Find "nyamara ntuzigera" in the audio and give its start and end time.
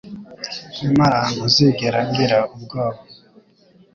0.77-1.99